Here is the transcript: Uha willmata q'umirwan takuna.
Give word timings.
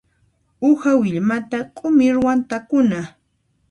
Uha 0.69 0.91
willmata 1.01 1.59
q'umirwan 1.75 2.39
takuna. 2.49 2.99